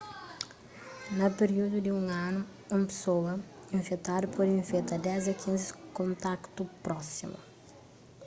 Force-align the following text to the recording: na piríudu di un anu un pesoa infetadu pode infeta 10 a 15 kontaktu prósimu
na 1.17 1.27
piríudu 1.37 1.77
di 1.85 1.91
un 2.01 2.05
anu 2.27 2.39
un 2.75 2.81
pesoa 2.89 3.33
infetadu 3.79 4.25
pode 4.35 4.51
infeta 4.61 4.95
10 5.07 5.25
a 5.31 5.33
15 5.43 5.67
kontaktu 5.97 6.61
prósimu 6.85 7.39